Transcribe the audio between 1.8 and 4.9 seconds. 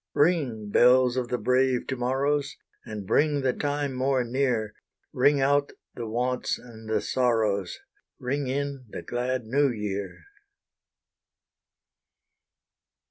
to morrows! And bring the time more near: